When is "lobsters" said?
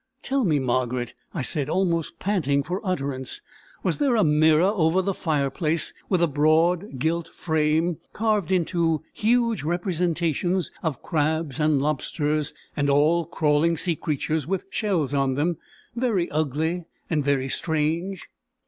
11.79-12.51